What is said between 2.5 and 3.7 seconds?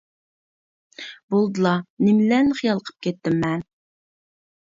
خىيال قىلىپ كەتتىم مەن.